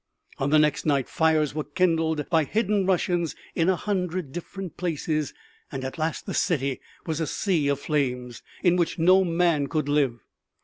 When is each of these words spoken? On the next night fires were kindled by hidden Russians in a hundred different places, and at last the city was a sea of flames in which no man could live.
On 0.39 0.49
the 0.49 0.57
next 0.57 0.83
night 0.83 1.07
fires 1.07 1.53
were 1.53 1.63
kindled 1.63 2.27
by 2.31 2.43
hidden 2.43 2.87
Russians 2.87 3.35
in 3.53 3.69
a 3.69 3.75
hundred 3.75 4.31
different 4.31 4.75
places, 4.75 5.31
and 5.71 5.83
at 5.83 5.99
last 5.99 6.25
the 6.25 6.33
city 6.33 6.81
was 7.05 7.19
a 7.19 7.27
sea 7.27 7.67
of 7.67 7.81
flames 7.81 8.41
in 8.63 8.77
which 8.77 8.97
no 8.97 9.23
man 9.23 9.67
could 9.67 9.87
live. 9.87 10.23